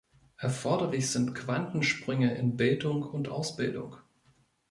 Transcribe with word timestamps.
Erforderlich 0.39 1.11
sind 1.11 1.35
Quantensprünge 1.35 2.33
in 2.33 2.57
Bildung 2.57 3.03
und 3.03 3.29
Ausbildung. 3.29 3.97